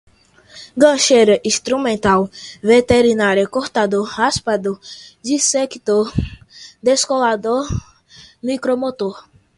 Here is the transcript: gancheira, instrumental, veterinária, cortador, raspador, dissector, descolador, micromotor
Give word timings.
gancheira, 0.75 1.39
instrumental, 1.45 2.27
veterinária, 2.59 3.47
cortador, 3.47 4.03
raspador, 4.09 4.79
dissector, 5.21 6.11
descolador, 6.81 7.67
micromotor 8.41 9.23